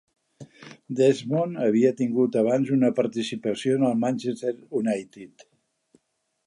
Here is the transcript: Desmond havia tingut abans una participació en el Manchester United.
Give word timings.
Desmond 0.99 1.59
havia 1.65 1.91
tingut 1.99 2.39
abans 2.41 2.73
una 2.79 2.91
participació 3.01 3.77
en 3.81 3.87
el 3.93 4.01
Manchester 4.07 4.55
United. 4.83 5.49